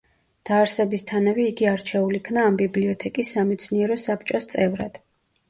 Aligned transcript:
დაარსებისთანავე 0.49 1.45
იგი 1.49 1.67
არჩეულ 1.73 2.15
იქნა 2.21 2.47
ამ 2.53 2.57
ბიბლიოთეკის 2.63 3.31
სამეცნიერო 3.37 4.01
საბჭოს 4.07 4.51
წევრად. 4.57 5.01